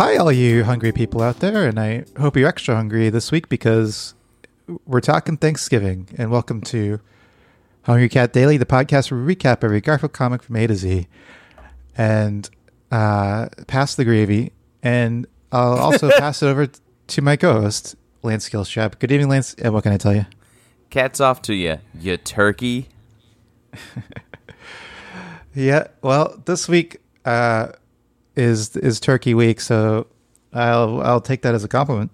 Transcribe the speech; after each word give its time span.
Hi, 0.00 0.16
all 0.16 0.32
you 0.32 0.64
hungry 0.64 0.92
people 0.92 1.20
out 1.20 1.40
there, 1.40 1.68
and 1.68 1.78
I 1.78 2.06
hope 2.18 2.34
you're 2.34 2.48
extra 2.48 2.74
hungry 2.74 3.10
this 3.10 3.30
week 3.30 3.50
because 3.50 4.14
we're 4.86 5.02
talking 5.02 5.36
Thanksgiving. 5.36 6.08
And 6.16 6.30
welcome 6.30 6.62
to 6.62 7.00
Hungry 7.82 8.08
Cat 8.08 8.32
Daily, 8.32 8.56
the 8.56 8.64
podcast 8.64 9.10
where 9.10 9.22
we 9.22 9.36
recap 9.36 9.62
every 9.62 9.82
Garfield 9.82 10.14
comic 10.14 10.42
from 10.42 10.56
A 10.56 10.66
to 10.68 10.74
Z 10.74 11.06
and 11.98 12.48
uh, 12.90 13.50
pass 13.66 13.94
the 13.94 14.06
gravy. 14.06 14.52
And 14.82 15.26
I'll 15.52 15.76
also 15.76 16.10
pass 16.18 16.42
it 16.42 16.46
over 16.46 16.68
to 17.08 17.20
my 17.20 17.36
co 17.36 17.60
host, 17.60 17.94
Lance 18.22 18.48
Gilstrap. 18.48 19.00
Good 19.00 19.12
evening, 19.12 19.28
Lance. 19.28 19.52
And 19.58 19.74
what 19.74 19.82
can 19.82 19.92
I 19.92 19.98
tell 19.98 20.14
you? 20.14 20.24
Cats 20.88 21.20
off 21.20 21.42
to 21.42 21.52
you, 21.52 21.76
you 21.94 22.16
turkey. 22.16 22.88
Yeah, 25.52 25.88
well, 26.00 26.40
this 26.44 26.68
week 26.68 26.98
uh, 27.24 27.72
is 28.36 28.76
is 28.76 29.00
Turkey 29.00 29.34
Week, 29.34 29.60
so 29.60 30.06
I'll 30.52 31.00
I'll 31.02 31.20
take 31.20 31.42
that 31.42 31.54
as 31.54 31.64
a 31.64 31.68
compliment. 31.68 32.10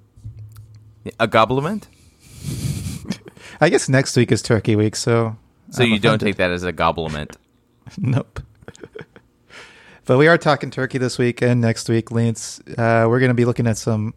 A 1.20 1.26
gobliment? 1.26 1.88
I 3.60 3.68
guess 3.68 3.88
next 3.88 4.16
week 4.16 4.32
is 4.32 4.42
Turkey 4.42 4.76
Week, 4.76 4.96
so 4.96 5.36
So 5.70 5.84
I'm 5.84 5.90
you 5.90 5.98
don't 5.98 6.18
take 6.18 6.36
that 6.36 6.50
as 6.50 6.62
a 6.62 6.72
gobliment. 6.72 7.36
Nope. 7.98 8.40
but 10.06 10.18
we 10.18 10.26
are 10.26 10.36
talking 10.36 10.72
turkey 10.72 10.98
this 10.98 11.18
week 11.18 11.40
and 11.40 11.60
next 11.60 11.88
week, 11.88 12.10
Lance. 12.10 12.58
Uh, 12.76 13.06
we're 13.08 13.20
going 13.20 13.30
to 13.30 13.34
be 13.34 13.44
looking 13.44 13.68
at 13.68 13.76
some 13.76 14.12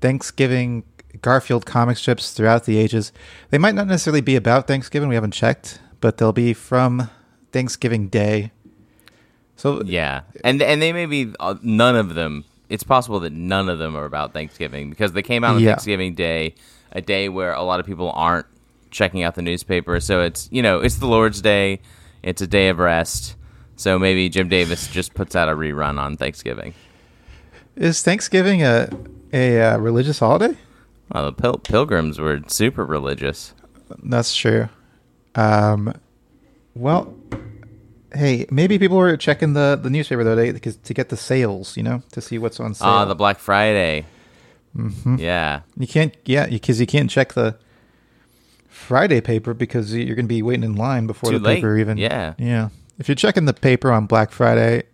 Thanksgiving 0.00 0.82
Garfield 1.22 1.64
comic 1.64 1.96
strips 1.96 2.32
throughout 2.32 2.64
the 2.64 2.76
ages. 2.76 3.12
They 3.50 3.58
might 3.58 3.76
not 3.76 3.86
necessarily 3.86 4.20
be 4.20 4.34
about 4.34 4.66
Thanksgiving. 4.66 5.08
We 5.08 5.14
haven't 5.14 5.30
checked, 5.30 5.80
but 6.00 6.18
they'll 6.18 6.32
be 6.32 6.54
from 6.54 7.08
Thanksgiving 7.52 8.08
Day. 8.08 8.50
So 9.58 9.82
Yeah, 9.84 10.22
and 10.42 10.62
and 10.62 10.80
they 10.80 10.92
may 10.94 11.04
be 11.06 11.34
uh, 11.38 11.56
none 11.62 11.94
of 11.96 12.14
them. 12.14 12.44
It's 12.70 12.82
possible 12.84 13.20
that 13.20 13.32
none 13.32 13.68
of 13.68 13.78
them 13.78 13.96
are 13.96 14.04
about 14.06 14.32
Thanksgiving 14.32 14.88
because 14.90 15.12
they 15.12 15.22
came 15.22 15.44
out 15.44 15.56
on 15.56 15.62
Yeah. 15.62 15.70
Thanksgiving 15.72 16.14
Day, 16.14 16.54
a 16.92 17.00
day 17.02 17.28
where 17.28 17.52
a 17.52 17.62
lot 17.62 17.80
of 17.80 17.86
people 17.86 18.10
aren't 18.12 18.46
checking 18.90 19.22
out 19.22 19.34
the 19.34 19.42
newspaper. 19.42 20.00
So 20.00 20.22
it's 20.22 20.48
you 20.50 20.62
know 20.62 20.80
it's 20.80 20.96
the 20.96 21.06
Lord's 21.06 21.42
Day, 21.42 21.80
it's 22.22 22.40
a 22.40 22.46
day 22.46 22.68
of 22.68 22.78
rest. 22.78 23.34
So 23.76 23.98
maybe 23.98 24.28
Jim 24.28 24.48
Davis 24.48 24.88
just 24.88 25.12
puts 25.14 25.36
out 25.36 25.48
a 25.48 25.52
rerun 25.52 25.98
on 26.00 26.16
Thanksgiving. 26.16 26.74
is 27.76 28.02
Thanksgiving 28.02 28.62
a 28.62 28.88
a 29.32 29.60
uh, 29.60 29.76
religious 29.78 30.18
holiday? 30.20 30.56
Well, 31.12 31.26
the 31.26 31.32
pil- 31.32 31.58
pilgrims 31.58 32.18
were 32.18 32.40
super 32.48 32.84
religious. 32.84 33.54
That's 34.02 34.34
true. 34.36 34.68
Um, 35.34 35.94
well, 36.74 37.14
hey, 38.14 38.46
maybe 38.50 38.78
people 38.78 38.96
were 38.96 39.16
checking 39.16 39.52
the, 39.52 39.78
the 39.80 39.90
newspaper 39.90 40.24
the 40.24 40.32
other 40.32 40.52
day 40.52 40.70
to 40.70 40.94
get 40.94 41.08
the 41.08 41.16
sales, 41.16 41.76
you 41.76 41.82
know, 41.82 42.02
to 42.12 42.20
see 42.20 42.38
what's 42.38 42.60
on 42.60 42.74
sale. 42.74 42.88
Ah, 42.88 43.04
the 43.04 43.14
Black 43.14 43.38
Friday. 43.38 44.06
Mm-hmm. 44.76 45.16
Yeah, 45.18 45.62
You 45.76 45.86
can't, 45.86 46.14
yeah, 46.24 46.46
because 46.46 46.80
you 46.80 46.86
can't 46.86 47.10
check 47.10 47.32
the 47.32 47.56
Friday 48.68 49.20
paper 49.20 49.54
because 49.54 49.94
you're 49.94 50.14
going 50.14 50.26
to 50.26 50.28
be 50.28 50.42
waiting 50.42 50.64
in 50.64 50.76
line 50.76 51.06
before 51.06 51.30
Too 51.30 51.38
the 51.38 51.44
late. 51.44 51.56
paper 51.56 51.76
even. 51.76 51.98
Yeah. 51.98 52.34
yeah. 52.38 52.68
If 52.98 53.08
you're 53.08 53.14
checking 53.16 53.44
the 53.44 53.52
paper 53.54 53.90
on 53.90 54.06
Black 54.06 54.30
Friday, 54.30 54.84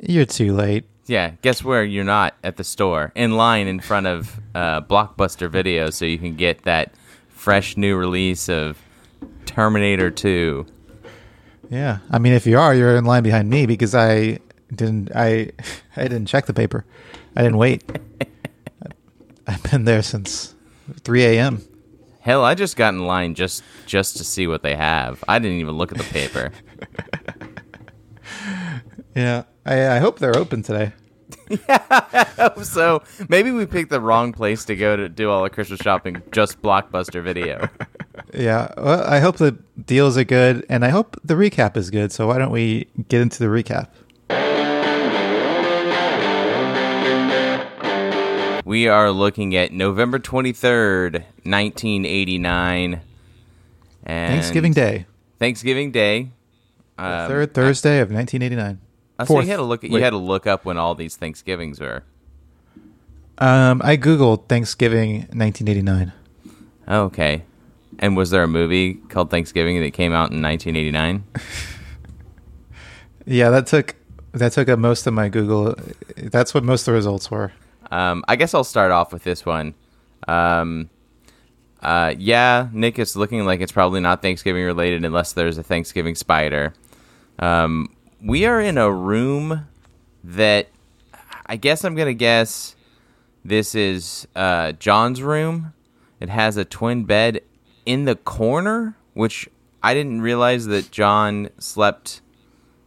you're 0.00 0.24
too 0.26 0.52
late. 0.54 0.84
Yeah, 1.06 1.32
guess 1.40 1.64
where 1.64 1.82
you're 1.84 2.04
not 2.04 2.34
at 2.44 2.56
the 2.58 2.64
store 2.64 3.12
in 3.14 3.32
line 3.32 3.66
in 3.66 3.80
front 3.80 4.06
of 4.06 4.40
uh, 4.54 4.82
Blockbuster 4.82 5.50
Video, 5.50 5.88
so 5.88 6.04
you 6.04 6.18
can 6.18 6.36
get 6.36 6.62
that 6.64 6.92
fresh 7.28 7.76
new 7.78 7.96
release 7.96 8.48
of 8.50 8.78
Terminator 9.46 10.10
2. 10.10 10.66
Yeah, 11.70 11.98
I 12.10 12.18
mean, 12.18 12.32
if 12.32 12.46
you 12.46 12.58
are, 12.58 12.74
you're 12.74 12.96
in 12.96 13.04
line 13.04 13.22
behind 13.22 13.50
me 13.50 13.66
because 13.66 13.94
I 13.94 14.38
didn't, 14.74 15.10
I, 15.14 15.50
I 15.96 16.02
didn't 16.02 16.26
check 16.26 16.46
the 16.46 16.54
paper. 16.54 16.84
I 17.36 17.42
didn't 17.42 17.58
wait. 17.58 17.84
I've 19.46 19.62
been 19.70 19.84
there 19.84 20.02
since 20.02 20.54
3 21.00 21.24
a.m. 21.24 21.62
Hell, 22.20 22.44
I 22.44 22.54
just 22.54 22.76
got 22.76 22.92
in 22.94 23.06
line 23.06 23.34
just 23.34 23.62
just 23.86 24.18
to 24.18 24.24
see 24.24 24.46
what 24.46 24.62
they 24.62 24.76
have. 24.76 25.24
I 25.26 25.38
didn't 25.38 25.58
even 25.58 25.76
look 25.76 25.92
at 25.92 25.98
the 25.98 26.04
paper. 26.04 26.52
Yeah, 29.14 29.44
I, 29.66 29.96
I 29.96 29.98
hope 29.98 30.20
they're 30.20 30.36
open 30.36 30.62
today. 30.62 30.92
Yeah 31.50 31.84
I 31.90 32.26
hope 32.36 32.62
so 32.64 33.02
maybe 33.28 33.50
we 33.50 33.64
picked 33.66 33.90
the 33.90 34.00
wrong 34.00 34.32
place 34.32 34.66
to 34.66 34.76
go 34.76 34.96
to 34.96 35.08
do 35.08 35.30
all 35.30 35.42
the 35.42 35.50
Christmas 35.50 35.80
shopping. 35.80 36.22
Just 36.30 36.60
Blockbuster 36.62 37.22
Video. 37.22 37.68
Yeah, 38.34 38.72
well, 38.76 39.04
I 39.04 39.20
hope 39.20 39.36
the 39.38 39.52
deals 39.86 40.18
are 40.18 40.24
good, 40.24 40.66
and 40.68 40.84
I 40.84 40.90
hope 40.90 41.16
the 41.24 41.34
recap 41.34 41.76
is 41.76 41.90
good. 41.90 42.12
So 42.12 42.26
why 42.26 42.38
don't 42.38 42.50
we 42.52 42.86
get 43.08 43.20
into 43.22 43.38
the 43.38 43.46
recap? 43.46 43.88
We 48.64 48.86
are 48.86 49.10
looking 49.10 49.56
at 49.56 49.72
November 49.72 50.18
twenty 50.18 50.52
third, 50.52 51.24
nineteen 51.44 52.04
eighty 52.04 52.36
nine. 52.38 53.00
And 54.04 54.34
Thanksgiving 54.34 54.72
Day, 54.74 55.06
Thanksgiving 55.38 55.90
Day. 55.90 56.30
the 56.98 57.04
Um, 57.04 57.28
third 57.28 57.54
Thursday 57.54 58.00
of 58.00 58.10
1989. 58.10 58.78
Uh, 59.18 59.24
so 59.24 59.26
Fourth. 59.34 59.44
you 59.46 59.50
had 59.50 59.56
to 59.56 59.62
look. 59.62 59.82
You 59.84 60.02
had 60.02 60.10
to 60.10 60.16
look 60.18 60.46
up 60.46 60.64
when 60.66 60.76
all 60.76 60.94
these 60.94 61.16
Thanksgivings 61.16 61.80
were. 61.80 62.02
Um, 63.38 63.80
I 63.84 63.96
googled 63.96 64.48
Thanksgiving 64.48 65.20
1989. 65.32 66.12
Oh, 66.88 67.02
okay. 67.04 67.44
And 67.98 68.16
was 68.16 68.30
there 68.30 68.42
a 68.42 68.48
movie 68.48 68.94
called 68.94 69.30
Thanksgiving 69.30 69.80
that 69.80 69.92
came 69.92 70.12
out 70.12 70.30
in 70.30 70.40
1989? 70.42 71.24
Yeah, 73.30 73.50
that 73.50 73.66
took 73.66 73.94
that 74.32 74.52
took 74.52 74.70
up 74.70 74.78
most 74.78 75.06
of 75.06 75.12
my 75.12 75.28
Google. 75.28 75.74
That's 76.16 76.54
what 76.54 76.64
most 76.64 76.82
of 76.82 76.86
the 76.86 76.92
results 76.92 77.30
were. 77.30 77.52
Um, 77.90 78.24
I 78.26 78.36
guess 78.36 78.54
I'll 78.54 78.64
start 78.64 78.90
off 78.90 79.12
with 79.12 79.22
this 79.22 79.44
one. 79.44 79.74
Um, 80.26 80.88
uh, 81.82 82.14
yeah, 82.16 82.68
Nick, 82.72 82.98
it's 82.98 83.16
looking 83.16 83.44
like 83.44 83.60
it's 83.60 83.70
probably 83.72 84.00
not 84.00 84.22
Thanksgiving 84.22 84.64
related 84.64 85.04
unless 85.04 85.34
there's 85.34 85.58
a 85.58 85.62
Thanksgiving 85.62 86.14
spider. 86.14 86.72
Um, 87.38 87.94
we 88.22 88.46
are 88.46 88.62
in 88.62 88.78
a 88.78 88.90
room 88.90 89.66
that 90.24 90.68
I 91.44 91.56
guess 91.56 91.84
I'm 91.84 91.94
gonna 91.94 92.14
guess 92.14 92.76
this 93.44 93.74
is 93.74 94.26
uh, 94.34 94.72
John's 94.72 95.20
room. 95.22 95.74
It 96.18 96.30
has 96.30 96.56
a 96.56 96.64
twin 96.64 97.04
bed 97.04 97.42
in 97.88 98.04
the 98.04 98.16
corner, 98.16 98.96
which 99.14 99.48
I 99.82 99.94
didn't 99.94 100.20
realize 100.20 100.66
that 100.66 100.90
John 100.90 101.48
slept 101.58 102.20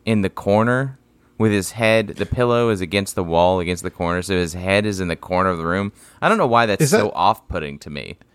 in 0.06 0.22
the 0.22 0.30
corner 0.30 1.00
with 1.40 1.52
his 1.52 1.72
head. 1.72 2.10
The 2.10 2.26
pillow 2.28 2.70
is 2.70 2.82
against 2.82 3.16
the 3.16 3.24
wall, 3.24 3.60
against 3.60 3.82
the 3.82 3.90
corner, 3.90 4.22
so 4.22 4.36
his 4.36 4.54
head 4.54 4.86
is 4.86 5.00
in 5.00 5.08
the 5.08 5.16
corner 5.16 5.50
of 5.50 5.58
the 5.58 5.66
room. 5.66 5.92
I 6.22 6.30
don't 6.30 6.38
know 6.38 6.46
why 6.46 6.68
that's 6.68 6.84
Is 6.84 6.92
so 6.92 7.10
off-putting 7.16 7.80
to 7.80 7.90
me. 7.90 8.18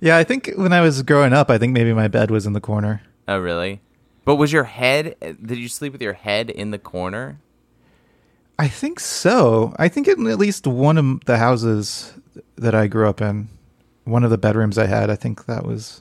Yeah, 0.00 0.16
I 0.16 0.24
think 0.24 0.52
when 0.56 0.72
I 0.72 0.80
was 0.80 1.02
growing 1.02 1.32
up, 1.32 1.50
I 1.50 1.58
think 1.58 1.72
maybe 1.72 1.92
my 1.92 2.08
bed 2.08 2.30
was 2.30 2.46
in 2.46 2.52
the 2.52 2.60
corner. 2.60 3.02
Oh, 3.28 3.38
really? 3.38 3.80
But 4.24 4.36
was 4.36 4.52
your 4.52 4.64
head? 4.64 5.16
Did 5.20 5.58
you 5.58 5.68
sleep 5.68 5.92
with 5.92 6.02
your 6.02 6.12
head 6.12 6.50
in 6.50 6.70
the 6.70 6.78
corner? 6.78 7.40
I 8.58 8.68
think 8.68 9.00
so. 9.00 9.74
I 9.78 9.88
think 9.88 10.08
in 10.08 10.26
at 10.26 10.38
least 10.38 10.66
one 10.66 10.98
of 10.98 11.24
the 11.24 11.38
houses 11.38 12.14
that 12.56 12.74
I 12.74 12.86
grew 12.86 13.08
up 13.08 13.20
in, 13.20 13.48
one 14.06 14.24
of 14.24 14.30
the 14.30 14.38
bedrooms 14.38 14.78
I 14.78 14.86
had, 14.86 15.10
I 15.10 15.16
think 15.16 15.46
that 15.46 15.66
was 15.66 16.00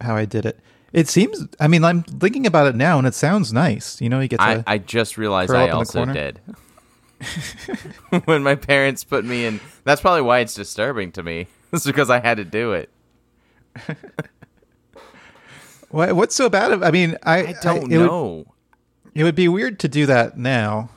how 0.00 0.14
I 0.16 0.24
did 0.24 0.44
it. 0.44 0.60
It 0.92 1.08
seems. 1.08 1.46
I 1.58 1.66
mean, 1.66 1.82
I'm 1.84 2.02
thinking 2.02 2.46
about 2.46 2.66
it 2.66 2.76
now, 2.76 2.98
and 2.98 3.06
it 3.06 3.14
sounds 3.14 3.52
nice. 3.52 4.00
You 4.00 4.08
know, 4.08 4.20
you 4.20 4.28
get 4.28 4.38
to. 4.38 4.44
I, 4.44 4.64
I 4.66 4.78
just 4.78 5.18
realized 5.18 5.52
I 5.52 5.62
up 5.62 5.64
in 5.64 5.70
the 5.70 5.76
also 5.76 6.04
did. 6.06 6.40
when 8.26 8.42
my 8.42 8.54
parents 8.54 9.02
put 9.02 9.24
me 9.24 9.46
in, 9.46 9.60
that's 9.84 10.00
probably 10.00 10.22
why 10.22 10.40
it's 10.40 10.54
disturbing 10.54 11.12
to 11.12 11.22
me. 11.22 11.46
It's 11.72 11.84
because 11.84 12.08
I 12.08 12.20
had 12.20 12.36
to 12.36 12.44
do 12.44 12.72
it. 12.72 12.88
What, 15.90 16.14
what's 16.14 16.36
so 16.36 16.48
bad? 16.48 16.70
Of, 16.70 16.84
I 16.84 16.92
mean, 16.92 17.16
I, 17.24 17.38
I 17.38 17.54
don't 17.62 17.90
it 17.90 17.98
Would, 17.98 18.06
know. 18.06 18.46
it 19.12 19.24
would 19.24 19.34
be 19.34 19.48
weird 19.48 19.80
to 19.80 19.88
do 19.88 20.06
that 20.06 20.38
now, 20.38 20.90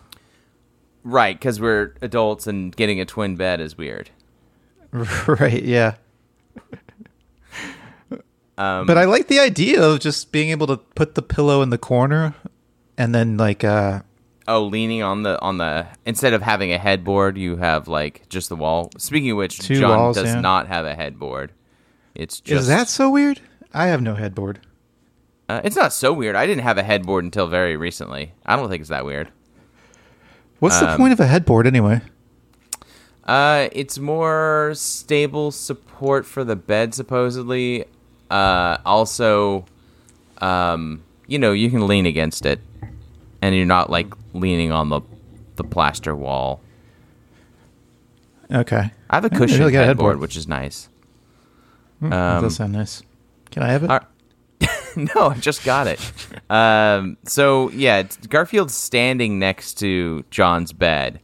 Right, 1.03 1.39
because 1.39 1.61
we're 1.61 1.95
adults 2.01 2.47
and 2.47 2.75
getting 2.75 2.99
a 2.99 3.05
twin 3.05 3.37
bed 3.37 3.61
is 3.61 3.77
weird. 3.77 4.09
right? 4.91 5.63
Yeah. 5.63 5.95
Um, 8.59 8.87
But 8.87 8.97
I 8.97 9.05
like 9.05 9.27
the 9.27 9.39
idea 9.39 9.81
of 9.83 9.99
just 9.99 10.31
being 10.31 10.49
able 10.49 10.65
to 10.67 10.77
put 10.77 11.13
the 11.15 11.21
pillow 11.21 11.61
in 11.61 11.69
the 11.69 11.77
corner, 11.77 12.33
and 12.97 13.13
then 13.13 13.37
like, 13.37 13.63
uh, 13.63 14.01
Oh, 14.47 14.63
leaning 14.63 15.03
on 15.03 15.23
the 15.23 15.39
on 15.41 15.57
the 15.57 15.85
instead 16.05 16.33
of 16.33 16.41
having 16.41 16.71
a 16.71 16.77
headboard, 16.77 17.37
you 17.37 17.57
have 17.57 17.87
like 17.87 18.27
just 18.29 18.47
the 18.49 18.55
wall. 18.55 18.89
Speaking 18.97 19.31
of 19.31 19.37
which, 19.37 19.59
John 19.59 19.99
walls, 19.99 20.15
does 20.15 20.33
yeah. 20.33 20.39
not 20.39 20.67
have 20.67 20.85
a 20.85 20.95
headboard. 20.95 21.51
It's 22.15 22.39
just 22.39 22.61
is 22.61 22.67
that 22.67 22.87
so 22.87 23.09
weird? 23.11 23.41
I 23.73 23.87
have 23.87 24.01
no 24.01 24.15
headboard. 24.15 24.59
uh, 25.49 25.61
it's 25.63 25.75
not 25.75 25.91
so 25.93 26.13
weird. 26.13 26.35
I 26.35 26.47
didn't 26.47 26.63
have 26.63 26.77
a 26.77 26.83
headboard 26.83 27.25
until 27.25 27.47
very 27.47 27.75
recently. 27.77 28.31
I 28.45 28.55
don't 28.55 28.69
think 28.69 28.79
it's 28.81 28.89
that 28.89 29.05
weird. 29.05 29.29
What's 30.59 30.79
the 30.79 30.89
Um, 30.91 30.97
point 30.97 31.13
of 31.13 31.19
a 31.19 31.27
headboard 31.27 31.67
anyway? 31.67 32.01
Uh, 33.27 33.67
it's 33.73 33.99
more 33.99 34.71
stable 34.75 35.51
support 35.51 36.25
for 36.25 36.43
the 36.43 36.55
bed, 36.55 36.93
supposedly. 36.93 37.85
Uh, 38.31 38.77
also, 38.85 39.65
um, 40.39 41.03
you 41.27 41.37
know, 41.37 41.51
you 41.51 41.69
can 41.69 41.87
lean 41.87 42.05
against 42.05 42.45
it, 42.45 42.59
and 43.41 43.55
you're 43.55 43.65
not 43.65 43.89
like 43.89 44.07
leaning 44.33 44.71
on 44.71 44.89
the 44.89 45.01
the 45.57 45.63
plaster 45.63 46.15
wall. 46.15 46.61
Okay. 48.51 48.91
I 49.09 49.15
have 49.15 49.25
a 49.25 49.29
cushion 49.29 49.59
really 49.59 49.73
headboard, 49.73 49.87
headboard. 49.87 50.19
which 50.19 50.37
is 50.37 50.47
nice. 50.47 50.87
Mm, 52.01 52.09
that 52.11 52.35
Um, 52.37 52.43
does 52.43 52.55
sound 52.55 52.73
nice. 52.73 53.01
Can 53.51 53.63
I 53.63 53.69
have 53.71 53.83
it? 53.83 53.91
No, 55.15 55.27
I 55.29 55.35
just 55.35 55.63
got 55.63 55.85
it. 55.85 55.99
Um, 56.49 57.17
so 57.23 57.69
yeah, 57.69 58.01
Garfield's 58.29 58.73
standing 58.73 59.37
next 59.37 59.75
to 59.75 60.25
John's 60.31 60.73
bed, 60.73 61.19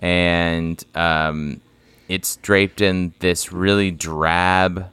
and 0.00 0.82
um, 0.94 1.60
it's 2.08 2.36
draped 2.36 2.80
in 2.80 3.14
this 3.20 3.52
really 3.52 3.90
drab, 3.90 4.90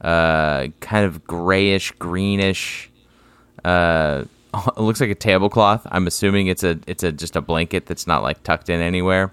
uh, 0.00 0.68
kind 0.80 1.04
of 1.04 1.24
grayish, 1.26 1.90
greenish. 1.92 2.88
Uh, 3.64 4.24
it 4.54 4.80
looks 4.80 5.00
like 5.00 5.10
a 5.10 5.14
tablecloth. 5.14 5.86
I'm 5.90 6.06
assuming 6.06 6.46
it's 6.46 6.64
a 6.64 6.78
it's 6.86 7.02
a 7.02 7.12
just 7.12 7.36
a 7.36 7.40
blanket 7.40 7.86
that's 7.86 8.06
not 8.06 8.22
like 8.22 8.42
tucked 8.42 8.70
in 8.70 8.80
anywhere, 8.80 9.32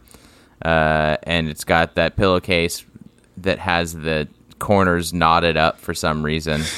uh, 0.65 1.17
and 1.23 1.47
it's 1.47 1.63
got 1.63 1.95
that 1.95 2.17
pillowcase 2.17 2.83
that 3.37 3.59
has 3.59 3.93
the 3.93 4.27
corners 4.59 5.13
knotted 5.13 5.55
up 5.55 5.79
for 5.79 5.93
some 5.93 6.23
reason. 6.23 6.63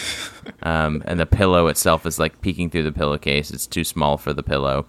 Um, 0.62 1.02
and 1.08 1.20
the 1.20 1.26
pillow 1.26 1.66
itself 1.68 2.06
is 2.06 2.20
like 2.20 2.40
peeking 2.42 2.70
through 2.70 2.84
the 2.84 2.92
pillowcase. 2.92 3.50
It's 3.50 3.66
too 3.66 3.84
small 3.84 4.18
for 4.18 4.32
the 4.32 4.44
pillow. 4.44 4.86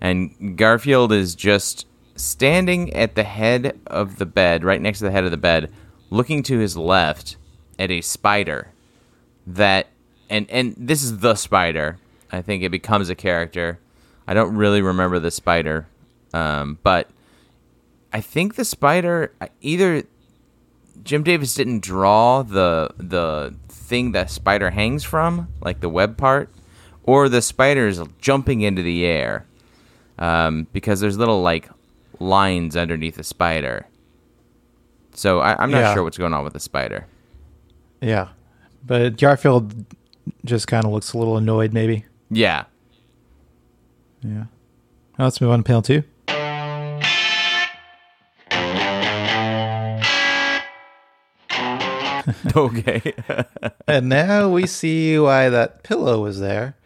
And 0.00 0.58
Garfield 0.58 1.12
is 1.12 1.36
just 1.36 1.86
standing 2.18 2.92
at 2.94 3.14
the 3.14 3.24
head 3.24 3.78
of 3.86 4.16
the 4.16 4.26
bed, 4.26 4.64
right 4.64 4.80
next 4.80 4.98
to 4.98 5.04
the 5.04 5.10
head 5.10 5.24
of 5.24 5.30
the 5.30 5.36
bed, 5.36 5.72
looking 6.10 6.42
to 6.44 6.58
his 6.58 6.76
left 6.76 7.36
at 7.78 7.90
a 7.90 8.00
spider 8.00 8.72
that 9.46 9.88
and 10.30 10.46
and 10.50 10.74
this 10.76 11.02
is 11.02 11.18
the 11.18 11.34
spider. 11.34 11.98
I 12.30 12.42
think 12.42 12.62
it 12.62 12.70
becomes 12.70 13.08
a 13.08 13.14
character. 13.14 13.78
I 14.26 14.34
don't 14.34 14.54
really 14.54 14.82
remember 14.82 15.18
the 15.18 15.30
spider, 15.30 15.86
um, 16.34 16.78
but 16.82 17.08
I 18.12 18.20
think 18.20 18.56
the 18.56 18.64
spider 18.64 19.32
either 19.62 20.02
Jim 21.02 21.22
Davis 21.22 21.54
didn't 21.54 21.80
draw 21.80 22.42
the 22.42 22.90
the 22.98 23.54
thing 23.68 24.12
that 24.12 24.30
spider 24.30 24.70
hangs 24.70 25.04
from, 25.04 25.48
like 25.62 25.80
the 25.80 25.88
web 25.88 26.18
part, 26.18 26.50
or 27.04 27.28
the 27.28 27.40
spider 27.40 27.86
is 27.86 28.02
jumping 28.20 28.60
into 28.60 28.82
the 28.82 29.06
air 29.06 29.46
um, 30.18 30.66
because 30.72 31.00
there's 31.00 31.16
little 31.16 31.40
like 31.40 31.70
lines 32.20 32.76
underneath 32.76 33.16
the 33.16 33.24
spider. 33.24 33.86
So 35.14 35.40
I, 35.40 35.60
I'm 35.62 35.70
not 35.70 35.78
Yeah. 35.80 35.94
sure 35.94 36.02
what's 36.04 36.18
going 36.18 36.32
on 36.34 36.44
with 36.44 36.52
the 36.52 36.60
spider. 36.60 37.06
Yeah. 38.00 38.28
But 38.86 39.16
Garfield 39.18 39.84
just 40.44 40.66
kind 40.68 40.84
of 40.84 40.92
looks 40.92 41.12
a 41.12 41.18
little 41.18 41.36
annoyed, 41.36 41.72
maybe. 41.72 42.04
Yeah, 42.30 42.64
Yeah. 44.22 44.44
Now 45.18 45.24
let's 45.24 45.40
move 45.40 45.50
on 45.50 45.60
to 45.60 45.64
panel 45.64 45.82
two. 45.82 46.04
okay. 52.56 53.14
and 53.86 54.08
now 54.08 54.48
we 54.48 54.66
see 54.66 55.18
why 55.18 55.48
that 55.48 55.82
pillow 55.82 56.22
was 56.22 56.40
there. 56.40 56.76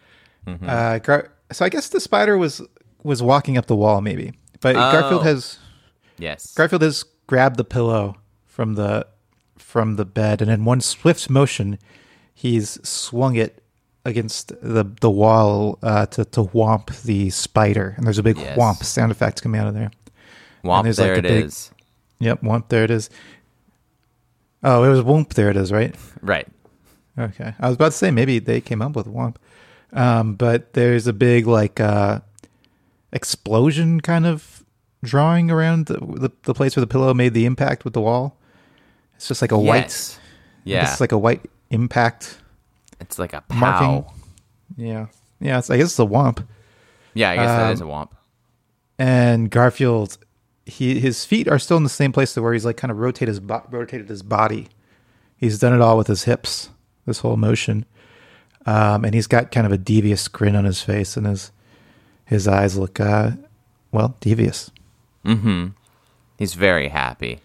Mm-hmm. 0.47 0.69
Uh, 0.69 0.99
Gar- 0.99 1.33
so 1.51 1.65
I 1.65 1.69
guess 1.69 1.89
the 1.89 2.01
spider 2.01 2.39
was 2.39 2.63
was 3.03 3.23
walking 3.23 3.57
up 3.59 3.67
the 3.67 3.77
wall, 3.77 4.01
maybe. 4.01 4.33
But 4.63 4.75
Garfield 4.75 5.21
Oh. 5.21 5.25
has 5.25 5.59
yes. 6.19 6.55
Garfield 6.55 6.81
has 6.83 7.05
grabbed 7.27 7.57
the 7.59 7.65
pillow 7.65 8.17
from 8.47 8.75
the 8.75 9.07
from 9.59 9.97
the 9.97 10.05
bed, 10.05 10.41
and 10.41 10.51
in 10.51 10.65
one 10.65 10.81
swift 10.81 11.29
motion, 11.29 11.79
he's 12.35 12.79
swung 12.89 13.37
it 13.37 13.63
against 14.05 14.49
the 14.63 14.85
the 15.01 15.11
wall 15.11 15.79
uh, 15.83 16.07
to 16.07 16.25
to 16.27 16.45
whomp 16.45 17.03
the 17.03 17.29
spider. 17.31 17.95
And 17.97 18.07
there's 18.07 18.19
a 18.19 18.23
big 18.23 18.39
Yes. 18.39 18.57
whomp 18.59 18.83
sound 18.83 19.13
effect 19.13 19.43
coming 19.43 19.61
out 19.61 19.69
of 19.69 19.75
there. 19.75 19.91
There's, 20.65 20.97
there 20.97 21.17
like, 21.17 21.25
it 21.25 21.29
big- 21.29 21.45
is. 21.47 21.71
Yep, 22.21 22.43
whomp. 22.43 22.69
There 22.69 22.85
it 22.85 22.91
is. 22.91 23.11
Oh, 24.63 24.85
it 24.85 24.89
was 24.91 25.01
whoomp. 25.01 25.35
There 25.35 25.51
it 25.51 25.57
is. 25.57 25.73
Right. 25.73 25.95
Right. 26.23 26.47
Okay. 27.19 27.53
I 27.59 27.67
was 27.69 27.75
about 27.75 27.91
to 27.93 27.99
say 27.99 28.11
maybe 28.13 28.39
they 28.39 28.61
came 28.61 28.81
up 28.81 28.95
with 28.95 29.07
Womp. 29.07 29.35
Um, 29.93 30.35
but 30.35 30.73
there's 30.75 31.07
a 31.09 31.13
big 31.13 31.47
like 31.49 31.81
uh 31.81 32.21
explosion 33.13 34.01
kind 34.01 34.25
of 34.25 34.52
drawing 35.03 35.51
around 35.51 35.87
the, 35.87 35.95
the 35.99 36.31
the 36.45 36.55
place 36.55 36.77
where 36.77 36.81
the 36.83 36.87
pillow 36.87 37.13
made 37.15 37.35
the 37.35 37.45
impact 37.47 37.85
with 37.85 37.93
the 37.95 38.01
wall. 38.01 38.37
It's 39.17 39.29
just 39.29 39.43
like 39.43 39.53
a 39.53 39.57
Yes. 39.59 39.65
white 39.67 40.21
Yeah. 40.65 40.91
It's 40.91 41.01
like 41.01 41.13
a 41.13 41.19
white 41.19 41.43
impact 41.71 42.39
it's 43.01 43.19
like 43.19 43.33
a 43.33 43.41
pow. 43.43 43.57
marking. 43.57 44.05
Yeah. 44.77 45.07
Yeah, 45.41 45.59
it's, 45.59 45.71
I 45.71 45.77
guess 45.77 45.87
it's 45.87 45.99
a 45.99 46.03
womp. 46.03 46.47
Yeah, 47.15 47.31
I 47.31 47.37
guess 47.37 47.47
that 47.49 47.73
is 47.73 47.81
a 47.81 47.85
Um, 47.85 47.91
womp. 47.91 48.09
And 48.99 49.51
Garfield 49.51 50.19
he 50.65 51.01
his 51.01 51.25
feet 51.25 51.49
are 51.49 51.59
still 51.59 51.77
in 51.77 51.83
the 51.83 51.89
same 51.89 52.13
place 52.13 52.35
to 52.35 52.43
where 52.43 52.53
he's 52.53 52.65
like 52.65 52.77
kind 52.77 52.91
of 52.93 52.99
rotate 52.99 53.27
his 53.29 53.41
bo- 53.41 53.67
rotated 53.71 54.09
his 54.09 54.23
body. 54.23 54.69
He's 55.37 55.59
done 55.59 55.73
it 55.75 55.81
all 55.81 55.99
with 55.99 56.07
his 56.07 56.23
hips, 56.25 56.71
this 57.05 57.19
whole 57.19 57.37
motion. 57.37 57.85
Um, 58.65 59.05
and 59.05 59.13
he's 59.13 59.27
got 59.27 59.51
kind 59.51 59.67
of 59.67 59.73
a 59.73 59.79
devious 59.79 60.29
grin 60.29 60.55
on 60.55 60.65
his 60.65 60.81
face, 60.81 61.17
and 61.17 61.27
his 61.27 61.51
his 62.25 62.47
eyes 62.47 62.79
look 62.79 63.01
uh, 63.01 63.33
well 63.91 64.17
devious. 64.21 64.71
He's 65.25 66.55
very 66.55 66.89
happy. 66.89 67.41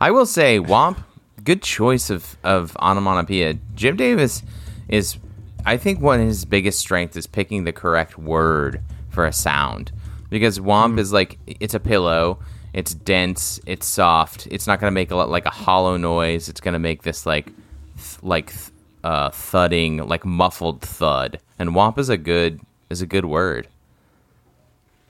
I 0.00 0.10
will 0.10 0.26
say, 0.26 0.58
Womp, 0.58 1.02
good 1.42 1.62
choice 1.62 2.10
of, 2.10 2.36
of 2.44 2.76
onomatopoeia. 2.78 3.54
Jim 3.74 3.96
Davis 3.96 4.42
is, 4.88 5.16
I 5.64 5.76
think, 5.76 6.00
one 6.00 6.20
of 6.20 6.26
his 6.26 6.44
biggest 6.44 6.78
strengths 6.78 7.16
is 7.16 7.26
picking 7.26 7.64
the 7.64 7.72
correct 7.72 8.18
word 8.18 8.82
for 9.08 9.24
a 9.24 9.32
sound. 9.32 9.92
Because 10.30 10.58
Womp 10.58 10.98
is 10.98 11.12
like, 11.12 11.38
it's 11.46 11.74
a 11.74 11.80
pillow, 11.80 12.38
it's 12.72 12.92
dense, 12.92 13.60
it's 13.66 13.86
soft, 13.86 14.46
it's 14.50 14.66
not 14.66 14.80
going 14.80 14.90
to 14.90 14.94
make 14.94 15.10
a, 15.10 15.16
lot- 15.16 15.30
like 15.30 15.46
a 15.46 15.50
hollow 15.50 15.96
noise. 15.96 16.48
It's 16.48 16.60
going 16.60 16.72
to 16.74 16.78
make 16.80 17.02
this 17.02 17.24
like, 17.24 17.46
th- 17.46 18.22
like, 18.22 18.50
th- 18.50 18.70
uh, 19.04 19.30
thudding, 19.30 19.98
like 20.08 20.24
muffled 20.24 20.82
thud. 20.82 21.38
And 21.58 21.70
Womp 21.70 21.98
is 21.98 22.08
a 22.08 22.16
good, 22.16 22.60
is 22.90 23.00
a 23.00 23.06
good 23.06 23.24
word. 23.26 23.68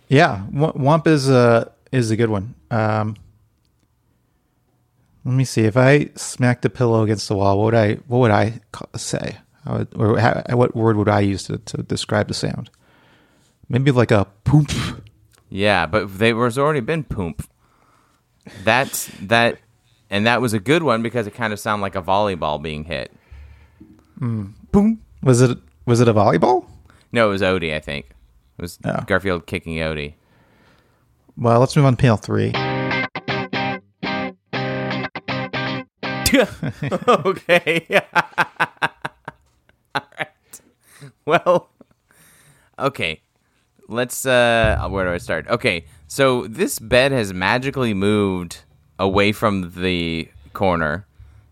Yeah, 0.08 0.42
w- 0.52 0.72
Womp 0.74 1.06
is 1.06 1.28
a 1.28 1.72
is 1.94 2.10
a 2.10 2.16
good 2.16 2.30
one. 2.30 2.54
Um, 2.70 3.16
let 5.24 5.34
me 5.34 5.44
see 5.44 5.62
if 5.62 5.76
I 5.76 6.10
smacked 6.16 6.62
the 6.62 6.70
pillow 6.70 7.02
against 7.02 7.28
the 7.28 7.36
wall. 7.36 7.58
What 7.58 7.64
would 7.66 7.74
I 7.74 7.94
what 8.06 8.18
would 8.18 8.30
I 8.30 8.60
say? 8.96 9.38
How 9.64 9.78
would, 9.78 9.88
or 9.96 10.18
how, 10.18 10.42
what 10.50 10.76
word 10.76 10.96
would 10.96 11.08
I 11.08 11.20
use 11.20 11.44
to, 11.44 11.56
to 11.58 11.82
describe 11.82 12.28
the 12.28 12.34
sound? 12.34 12.68
Maybe 13.68 13.90
like 13.90 14.10
a 14.10 14.26
poop. 14.44 14.70
Yeah, 15.48 15.86
but 15.86 16.18
there 16.18 16.36
was 16.36 16.58
already 16.58 16.80
been 16.80 17.04
poop. 17.04 17.44
That's 18.62 19.06
that, 19.22 19.58
and 20.10 20.26
that 20.26 20.42
was 20.42 20.52
a 20.52 20.60
good 20.60 20.82
one 20.82 21.02
because 21.02 21.26
it 21.26 21.30
kind 21.34 21.52
of 21.52 21.58
sounded 21.58 21.82
like 21.82 21.94
a 21.96 22.02
volleyball 22.02 22.60
being 22.60 22.84
hit. 22.84 23.10
Boom. 24.20 25.00
Was 25.22 25.40
it 25.40 25.56
was 25.86 26.00
it 26.00 26.08
a 26.08 26.14
volleyball? 26.14 26.66
No, 27.12 27.28
it 27.28 27.30
was 27.30 27.40
Odie. 27.42 27.72
I 27.74 27.80
think 27.80 28.06
it 28.58 28.62
was 28.62 28.78
Oh. 28.84 29.00
Garfield 29.06 29.46
kicking 29.46 29.76
Odie. 29.76 30.14
Well, 31.36 31.58
let's 31.58 31.74
move 31.76 31.84
on 31.84 31.96
to 31.96 32.00
panel 32.00 32.16
three. 32.16 32.52
okay. 37.08 37.86
All 39.94 40.02
right. 40.18 40.60
Well, 41.24 41.70
okay. 42.78 43.20
Let's 43.88 44.24
uh 44.26 44.86
where 44.90 45.04
do 45.04 45.12
I 45.12 45.18
start? 45.18 45.48
Okay. 45.48 45.86
So 46.06 46.46
this 46.46 46.78
bed 46.78 47.12
has 47.12 47.32
magically 47.32 47.94
moved 47.94 48.60
away 48.98 49.32
from 49.32 49.72
the 49.76 50.28
corner. 50.52 51.06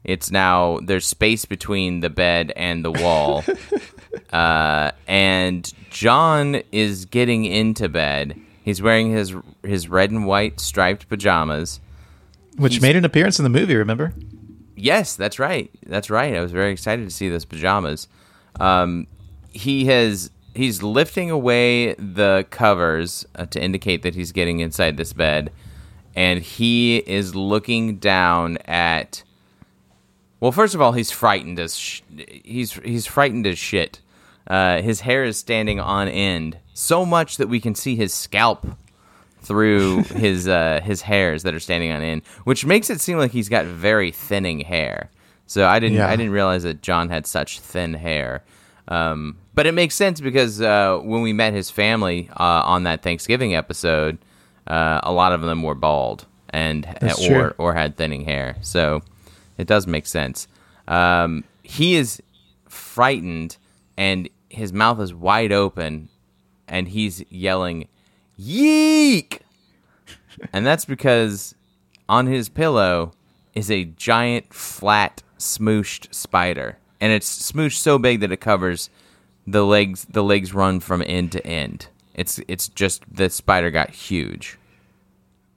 It's 0.05 0.31
now 0.31 0.79
there's 0.83 1.07
space 1.07 1.45
between 1.45 2.01
the 2.01 2.11
bed 2.11 2.53
and 2.57 2.85
the 2.85 2.93
wall. 2.93 3.45
uh 4.33 4.93
and 5.07 5.73
John 5.91 6.63
is 6.73 7.05
getting 7.05 7.45
into 7.45 7.89
bed. 7.89 8.41
He's 8.63 8.81
wearing 8.81 9.11
his 9.11 9.35
his 9.63 9.89
red 9.89 10.11
and 10.11 10.27
white 10.27 10.61
striped 10.61 11.09
pajamas. 11.09 11.81
Which 12.57 12.81
made 12.81 12.97
an 12.97 13.05
appearance 13.05 13.39
in 13.39 13.45
the 13.45 13.51
movie, 13.51 13.75
remember? 13.75 14.13
Yes, 14.77 15.17
that's 15.17 15.39
right. 15.39 15.71
That's 15.87 16.11
right. 16.11 16.35
I 16.35 16.41
was 16.41 16.53
very 16.53 16.71
excited 16.73 17.09
to 17.09 17.15
see 17.15 17.29
those 17.29 17.45
pajamas. 17.45 18.09
Um, 18.61 19.07
he 19.51 19.87
has 19.87 20.31
he's 20.55 20.83
lifting 20.83 21.31
away 21.31 21.95
the 21.95 22.47
covers 22.51 23.27
uh, 23.35 23.47
to 23.47 23.63
indicate 23.63 24.03
that 24.03 24.15
he's 24.15 24.33
getting 24.33 24.61
inside 24.61 24.97
this 24.97 25.13
bed, 25.13 25.51
and 26.15 26.41
he 26.41 26.99
is 26.99 27.35
looking 27.35 27.97
down 27.97 28.59
at. 28.65 29.23
Well, 30.41 30.53
first 30.53 30.75
of 30.75 30.81
all, 30.81 30.93
he's 30.93 31.11
frightened 31.11 31.59
as 31.59 31.77
sh- 31.77 32.03
he's 32.45 32.73
he's 32.75 33.07
frightened 33.07 33.47
as 33.47 33.59
shit. 33.59 34.01
Uh, 34.47 34.83
his 34.83 35.01
hair 35.01 35.25
is 35.25 35.37
standing 35.39 35.79
on 35.81 36.09
end 36.09 36.59
so 36.75 37.05
much 37.07 37.37
that 37.37 37.49
we 37.49 37.61
can 37.61 37.75
see 37.75 37.95
his 37.97 38.13
scalp 38.13 38.67
through 39.41 40.03
his 40.05 40.49
uh, 40.49 40.81
his 40.83 41.03
hairs 41.03 41.43
that 41.45 41.55
are 41.55 41.61
standing 41.61 41.91
on 41.93 42.03
end, 42.03 42.23
which 42.45 42.65
makes 42.67 42.91
it 42.91 43.01
seem 43.01 43.19
like 43.19 43.31
he's 43.33 43.49
got 43.49 43.65
very 43.67 44.11
thinning 44.11 44.61
hair. 44.61 45.11
So 45.47 45.67
I 45.67 45.79
didn't 45.79 45.97
Yeah. 45.99 46.09
I 46.09 46.17
didn't 46.17 46.33
realize 46.33 46.63
that 46.63 46.83
John 46.83 47.09
had 47.09 47.27
such 47.27 47.61
thin 47.61 47.95
hair. 47.95 48.43
Um, 48.89 49.37
but 49.55 49.67
it 49.67 49.73
makes 49.73 49.95
sense 49.95 50.21
because 50.21 50.61
uh, 50.61 50.99
when 51.03 51.23
we 51.23 51.33
met 51.33 51.53
his 51.55 51.71
family 51.71 52.29
uh, 52.39 52.63
on 52.65 52.83
that 52.85 53.03
Thanksgiving 53.03 53.55
episode, 53.55 54.19
uh, 54.67 55.01
a 55.03 55.13
lot 55.13 55.33
of 55.33 55.43
them 55.43 55.63
were 55.63 55.75
bald, 55.75 56.27
and 56.51 56.85
That's 57.01 57.21
or 57.21 57.29
true. 57.29 57.55
or 57.59 57.75
had 57.75 57.97
thinning 57.97 58.25
hair. 58.25 58.57
So 58.63 59.03
it 59.59 59.67
does 59.67 59.87
make 59.87 60.07
sense. 60.07 60.49
Um, 60.89 61.45
he 61.63 61.95
is 61.95 62.21
frightened 62.69 63.57
and 64.03 64.29
his 64.49 64.73
mouth 64.73 64.99
is 64.99 65.15
wide 65.15 65.53
open 65.53 66.09
and 66.67 66.89
he's 66.89 67.25
yelling 67.31 67.87
yeek 68.37 69.43
and 70.53 70.67
that's 70.67 70.85
because 70.85 71.55
on 72.09 72.27
his 72.27 72.49
pillow 72.49 73.13
is 73.55 73.71
a 73.71 73.85
giant 73.85 74.53
flat 74.53 75.23
smooshed 75.39 76.13
spider 76.13 76.79
and 77.01 77.13
it's 77.13 77.53
smooshed 77.53 77.79
so 77.79 77.97
big 77.97 78.19
that 78.19 78.33
it 78.33 78.41
covers 78.41 78.91
the 79.47 79.65
legs 79.65 80.05
the 80.07 80.25
legs 80.25 80.53
run 80.53 80.81
from 80.81 81.01
end 81.07 81.31
to 81.31 81.47
end 81.47 81.87
it's 82.15 82.41
it's 82.49 82.67
just 82.67 83.05
the 83.09 83.31
spider 83.31 83.71
got 83.71 83.91
huge 83.91 84.59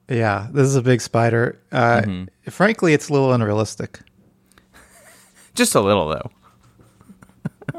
Yeah, 0.08 0.46
this 0.52 0.68
is 0.68 0.76
a 0.76 0.82
big 0.82 1.00
spider. 1.00 1.58
Uh, 1.72 2.02
Mm-hmm. 2.06 2.50
Frankly, 2.50 2.94
it's 2.94 3.08
a 3.08 3.12
little 3.12 3.32
unrealistic. 3.32 3.98
just 5.56 5.74
a 5.74 5.80
little 5.80 6.08
though 6.08 6.30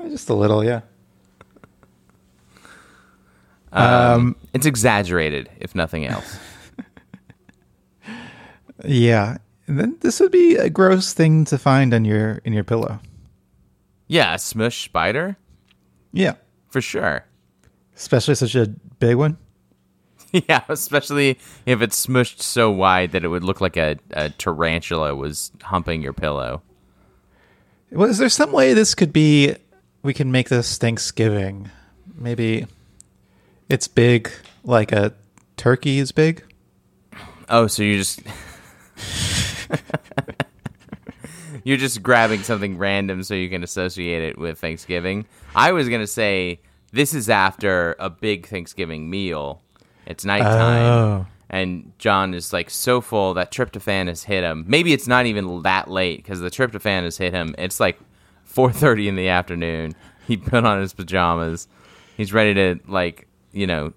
Just 0.09 0.29
a 0.29 0.33
little, 0.33 0.63
yeah. 0.63 0.81
um, 3.71 4.35
it's 4.53 4.65
exaggerated 4.65 5.49
if 5.59 5.75
nothing 5.75 6.05
else 6.05 6.37
Yeah. 8.85 9.37
And 9.67 9.79
then 9.79 9.97
this 10.01 10.19
would 10.19 10.31
be 10.31 10.55
a 10.55 10.69
gross 10.69 11.13
thing 11.13 11.45
to 11.45 11.57
find 11.57 11.93
on 11.93 12.05
your 12.05 12.39
in 12.45 12.53
your 12.53 12.63
pillow. 12.63 12.99
yeah 14.07 14.35
a 14.35 14.39
smush 14.39 14.85
spider 14.85 15.35
Yeah. 16.13 16.35
for 16.69 16.81
sure 16.81 17.25
Especially 17.95 18.35
such 18.35 18.55
a 18.55 18.67
big 18.99 19.15
one. 19.17 19.37
Yeah, 20.31 20.63
especially 20.69 21.39
if 21.65 21.81
it's 21.81 22.05
smushed 22.05 22.41
so 22.41 22.69
wide 22.69 23.11
that 23.13 23.23
it 23.23 23.29
would 23.29 23.43
look 23.45 23.59
like 23.61 23.77
a, 23.77 23.95
a 24.11 24.29
tarantula 24.29 25.15
was 25.15 25.51
humping 25.63 26.01
your 26.03 26.11
pillow. 26.13 26.61
Well, 27.91 28.09
is 28.09 28.17
there 28.19 28.27
some 28.29 28.51
way 28.51 28.73
this 28.73 28.93
could 28.93 29.11
be? 29.13 29.55
We 30.04 30.13
can 30.13 30.32
make 30.32 30.50
this 30.50 30.77
Thanksgiving. 30.77 31.70
Maybe 32.16 32.68
it's 33.70 33.88
big, 33.88 34.32
like 34.63 34.92
a 34.92 35.13
turkey 35.58 36.00
is 36.00 36.12
big. 36.12 36.44
Oh, 37.50 37.68
so 37.68 37.84
you're 37.84 37.98
just 37.98 38.22
you're 41.63 41.77
just 41.77 42.01
grabbing 42.04 42.44
something 42.44 42.77
random 42.77 43.24
so 43.24 43.34
you 43.34 43.50
can 43.50 43.63
associate 43.63 44.24
it 44.24 44.38
with 44.38 44.60
Thanksgiving. 44.60 45.25
I 45.56 45.72
was 45.72 45.89
gonna 45.89 46.08
say 46.08 46.60
this 46.92 47.13
is 47.13 47.30
after 47.30 47.96
a 48.00 48.10
big 48.10 48.48
Thanksgiving 48.48 49.10
meal. 49.10 49.62
It's 50.06 50.24
nighttime. 50.24 50.82
Oh. 50.84 51.25
And 51.50 51.94
John 51.98 52.34
is 52.34 52.51
like 52.51 52.70
so 52.70 53.00
full 53.00 53.34
that 53.36 53.51
tryptophan 53.51 54.08
has 54.08 54.24
hit 54.24 54.44
him. 54.44 54.66
Maybe 54.68 54.94
it's 54.94 55.08
not 55.08 55.25
even 55.25 55.62
that 55.63 55.89
late 55.89 56.18
because 56.18 56.39
the 56.39 56.50
tryptophan 56.50 57.04
has 57.04 57.18
hit 57.18 57.34
him. 57.34 57.56
It's 57.58 57.80
like 57.80 57.98
4:30 58.57 59.07
in 59.07 59.15
the 59.15 59.27
afternoon. 59.29 59.93
He 60.25 60.35
put 60.35 60.65
on 60.65 60.81
his 60.81 60.93
pajamas. 60.93 61.67
He's 62.17 62.33
ready 62.33 62.55
to 62.55 62.79
like 62.87 63.27
you 63.51 63.67
know 63.67 63.93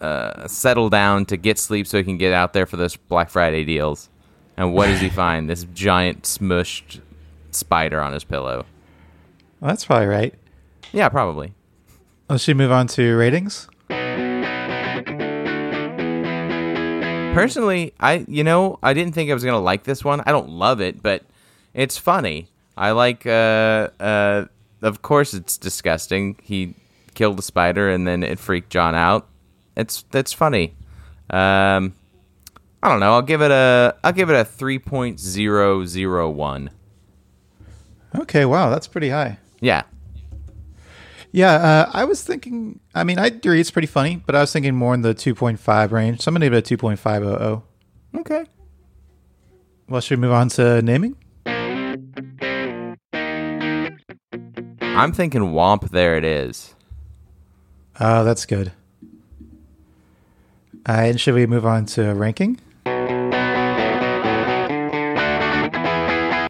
uh, 0.00 0.48
settle 0.48 0.88
down 0.88 1.26
to 1.26 1.36
get 1.36 1.58
sleep 1.58 1.86
so 1.86 1.98
he 1.98 2.04
can 2.04 2.16
get 2.16 2.32
out 2.32 2.54
there 2.54 2.64
for 2.64 2.78
those 2.78 2.96
Black 2.96 3.28
Friday 3.28 3.64
deals. 3.64 4.08
And 4.56 4.72
what 4.72 4.86
does 4.86 5.00
he 5.00 5.08
find? 5.22 5.48
This 5.48 5.64
giant 5.74 6.22
smushed 6.22 7.02
spider 7.50 8.00
on 8.00 8.14
his 8.14 8.24
pillow. 8.24 8.64
Well, 9.60 9.68
that's 9.68 9.84
probably 9.84 10.06
right. 10.06 10.34
Yeah, 10.92 11.10
probably. 11.10 11.52
Let's 12.30 12.48
move 12.48 12.72
on 12.72 12.86
to 12.88 13.14
ratings. 13.14 13.68
Personally, 17.34 17.92
I 18.00 18.24
you 18.26 18.42
know 18.42 18.78
I 18.82 18.94
didn't 18.94 19.14
think 19.14 19.30
I 19.30 19.34
was 19.34 19.44
gonna 19.44 19.60
like 19.60 19.84
this 19.84 20.02
one. 20.02 20.22
I 20.24 20.32
don't 20.32 20.48
love 20.48 20.80
it, 20.80 21.02
but 21.02 21.24
it's 21.74 21.98
funny. 21.98 22.48
I 22.76 22.90
like. 22.92 23.26
Uh, 23.26 23.90
uh, 24.00 24.46
of 24.82 25.02
course, 25.02 25.34
it's 25.34 25.56
disgusting. 25.56 26.36
He 26.42 26.74
killed 27.14 27.38
a 27.38 27.42
spider 27.42 27.90
and 27.90 28.06
then 28.06 28.22
it 28.22 28.38
freaked 28.38 28.70
John 28.70 28.94
out. 28.94 29.28
It's 29.76 30.04
that's 30.10 30.32
funny. 30.32 30.74
Um, 31.30 31.94
I 32.82 32.90
don't 32.90 33.00
know. 33.00 33.12
I'll 33.12 33.22
give 33.22 33.40
it 33.40 33.50
a. 33.50 33.96
I'll 34.04 34.12
give 34.12 34.30
it 34.30 34.36
a 34.36 34.44
three 34.44 34.78
point 34.78 35.18
zero 35.18 35.84
zero 35.86 36.30
one. 36.30 36.70
Okay, 38.16 38.44
wow, 38.44 38.70
that's 38.70 38.86
pretty 38.86 39.08
high. 39.08 39.38
Yeah. 39.60 39.82
Yeah, 41.32 41.54
uh, 41.54 41.90
I 41.92 42.04
was 42.04 42.22
thinking. 42.22 42.78
I 42.94 43.02
mean, 43.02 43.18
I 43.18 43.26
agree 43.26 43.60
it's 43.60 43.70
pretty 43.72 43.88
funny, 43.88 44.22
but 44.24 44.36
I 44.36 44.40
was 44.40 44.52
thinking 44.52 44.76
more 44.76 44.94
in 44.94 45.02
the 45.02 45.14
2.5 45.14 45.90
range. 45.90 46.20
So 46.20 46.28
I'm 46.28 46.34
gonna 46.34 46.46
give 46.46 46.54
it 46.54 46.70
a 46.70 46.76
2.500. 46.76 47.62
Okay. 48.20 48.44
Well, 49.88 50.00
should 50.00 50.18
we 50.18 50.22
move 50.28 50.32
on 50.32 50.48
to 50.50 50.80
naming? 50.82 51.16
I'm 54.96 55.12
thinking 55.12 55.40
Womp. 55.52 55.90
There 55.90 56.16
it 56.16 56.24
is. 56.24 56.74
Oh, 57.98 58.22
that's 58.24 58.46
good. 58.46 58.72
Uh, 60.88 60.92
and 60.92 61.20
should 61.20 61.34
we 61.34 61.46
move 61.46 61.66
on 61.66 61.86
to 61.86 62.14
ranking? 62.14 62.60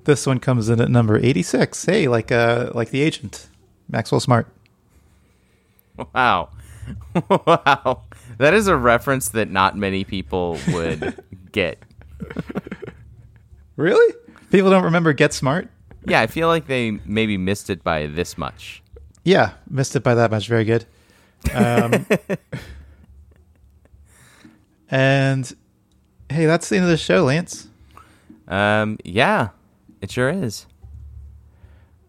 This 0.05 0.27
one 0.27 0.39
comes 0.41 0.69
in 0.69 0.81
at 0.83 0.91
number 0.91 1.17
86. 1.17 1.87
Hey, 1.87 2.07
like 2.09 2.31
uh, 2.31 2.71
like 2.75 2.91
the 2.91 3.01
agent, 3.01 3.49
Maxwell 3.89 4.21
Smart. 4.21 4.47
Wow. 6.15 6.51
wow. 7.31 8.03
That 8.37 8.53
is 8.53 8.67
a 8.67 8.77
reference 8.77 9.31
that 9.31 9.51
not 9.51 9.77
many 9.79 10.05
people 10.05 10.59
would 10.73 11.23
get. 11.53 11.83
Really? 13.77 14.15
People 14.51 14.69
don't 14.71 14.85
remember 14.85 15.15
Get 15.15 15.33
Smart? 15.33 15.71
Yeah, 16.07 16.21
I 16.21 16.27
feel 16.27 16.49
like 16.49 16.67
they 16.67 16.93
maybe 17.05 17.37
missed 17.37 17.71
it 17.71 17.83
by 17.83 18.07
this 18.07 18.37
much. 18.37 18.83
Yeah, 19.25 19.53
missed 19.69 19.97
it 19.97 20.03
by 20.03 20.15
that 20.15 20.31
much. 20.31 20.49
Very 20.49 20.65
good. 20.65 20.85
Um, 21.53 22.07
and 24.91 25.53
hey, 26.29 26.47
that's 26.47 26.69
the 26.69 26.77
end 26.77 26.85
of 26.85 26.91
the 26.91 26.97
show, 26.97 27.25
Lance. 27.25 27.69
Um, 28.49 28.99
yeah, 29.05 29.51
it 30.01 30.11
sure 30.11 30.29
is. 30.29 30.67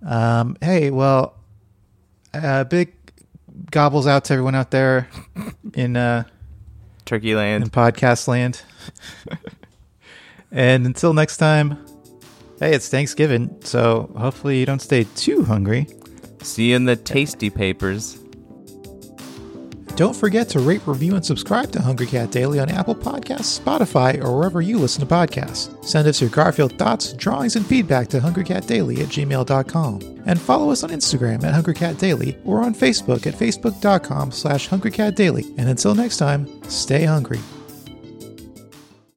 Um, 0.05 0.57
hey, 0.61 0.91
well, 0.91 1.35
uh, 2.33 2.65
big 2.65 2.93
gobbles 3.71 4.07
out 4.07 4.25
to 4.25 4.33
everyone 4.33 4.55
out 4.55 4.71
there 4.71 5.07
in 5.73 5.95
uh, 5.95 6.25
Turkey 7.05 7.31
in 7.31 7.37
Land. 7.37 7.71
podcast 7.71 8.27
land. 8.27 8.61
and 10.51 10.85
until 10.85 11.13
next 11.13 11.37
time, 11.37 11.83
hey, 12.59 12.73
it's 12.73 12.89
Thanksgiving, 12.89 13.55
so 13.61 14.13
hopefully 14.17 14.59
you 14.59 14.65
don't 14.65 14.81
stay 14.81 15.05
too 15.15 15.43
hungry. 15.43 15.87
See 16.41 16.69
you 16.69 16.75
in 16.75 16.85
the 16.85 16.95
tasty 16.95 17.49
papers. 17.49 18.19
Don't 19.95 20.15
forget 20.15 20.49
to 20.49 20.59
rate, 20.59 20.81
review, 20.85 21.15
and 21.15 21.25
subscribe 21.25 21.71
to 21.71 21.81
Hungry 21.81 22.05
Cat 22.05 22.29
Daily 22.29 22.59
on 22.59 22.69
Apple 22.69 22.95
Podcasts, 22.95 23.57
Spotify, 23.57 24.21
or 24.21 24.37
wherever 24.37 24.61
you 24.61 24.77
listen 24.77 24.99
to 25.07 25.13
podcasts. 25.13 25.71
Send 25.85 26.05
us 26.05 26.19
your 26.19 26.29
Garfield 26.31 26.77
thoughts, 26.77 27.13
drawings, 27.13 27.55
and 27.55 27.65
feedback 27.65 28.09
to 28.09 28.19
hungrycatdaily 28.19 28.99
at 28.99 29.07
gmail.com. 29.07 30.23
And 30.25 30.39
follow 30.39 30.69
us 30.69 30.83
on 30.83 30.89
Instagram 30.89 31.45
at 31.45 31.53
hungrycatdaily 31.53 32.41
or 32.45 32.61
on 32.61 32.75
Facebook 32.75 33.25
at 33.25 33.35
facebook.com 33.35 34.31
slash 34.31 34.67
hungrycatdaily. 34.67 35.57
And 35.57 35.69
until 35.69 35.95
next 35.95 36.17
time, 36.17 36.61
stay 36.69 37.05
hungry. 37.05 37.39